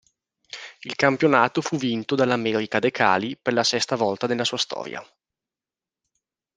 Il 0.79 0.95
campionato 0.95 1.61
fu 1.61 1.77
vinto 1.77 2.15
dall'América 2.15 2.79
de 2.79 2.89
Cali 2.89 3.37
per 3.39 3.53
la 3.53 3.61
sesta 3.63 3.95
volta 3.95 4.25
nella 4.25 4.43
sua 4.43 4.57
storia. 4.57 5.07